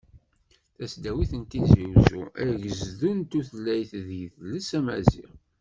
Tasdawit 0.75 1.31
n 1.39 1.41
Tizi 1.49 1.81
Uzzu, 1.93 2.21
agezdu 2.43 3.09
n 3.19 3.21
tutlayt 3.29 3.91
d 4.05 4.07
yidles 4.19 4.69
amaziɣ. 4.77 5.31